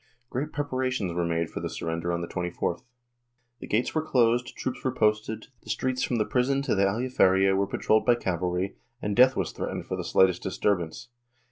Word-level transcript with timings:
Great 0.31 0.51
preparations 0.51 1.13
were 1.13 1.23
made 1.27 1.47
for 1.51 1.59
the 1.59 1.69
surrender 1.69 2.11
on 2.11 2.21
the 2.21 2.27
24th. 2.27 2.81
The 3.59 3.67
gates 3.67 3.93
were 3.93 4.01
closed, 4.01 4.55
troops 4.57 4.79
w^re 4.81 4.95
posted, 4.97 5.49
the 5.61 5.69
streets 5.69 6.01
from 6.01 6.15
the 6.15 6.25
prison 6.25 6.63
to 6.63 6.73
the 6.73 6.85
Aljaferia 6.85 7.55
were 7.55 7.67
patrolled 7.67 8.07
by 8.07 8.15
cavalry, 8.15 8.77
and 8.99 9.15
death 9.15 9.35
was 9.35 9.51
threat 9.51 9.69
ened 9.75 9.85
for 9.85 9.95
the 9.95 10.03
slightest 10.03 10.41
disturbance. 10.41 11.09